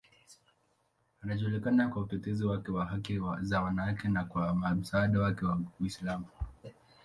Anajulikana 1.21 1.89
kwa 1.89 2.01
utetezi 2.01 2.45
wake 2.45 2.71
wa 2.71 2.85
haki 2.85 3.19
za 3.41 3.61
wanawake 3.61 4.07
na 4.07 4.23
kwa 4.25 4.55
msaada 4.75 5.19
wake 5.19 5.45
wa 5.45 5.59
Uislamu. 5.79 6.25